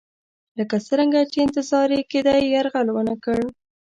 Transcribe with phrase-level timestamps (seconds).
[0.57, 3.39] لکه څرنګه چې انتظار یې کېدی یرغل ونه کړ.